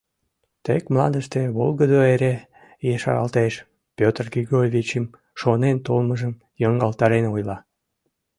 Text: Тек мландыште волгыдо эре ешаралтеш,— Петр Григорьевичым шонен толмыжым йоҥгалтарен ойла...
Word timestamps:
Тек 0.63 0.83
мландыште 0.93 1.41
волгыдо 1.57 1.99
эре 2.13 2.33
ешаралтеш,— 2.95 3.53
Петр 3.97 4.25
Григорьевичым 4.33 5.05
шонен 5.39 5.77
толмыжым 5.85 6.33
йоҥгалтарен 6.61 7.25
ойла... 7.33 7.57